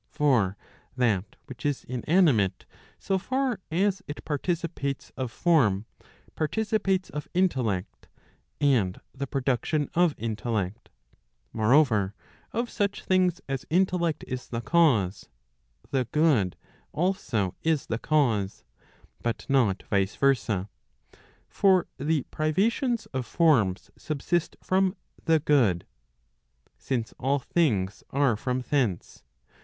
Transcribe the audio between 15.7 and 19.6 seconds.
the good also is the cause; but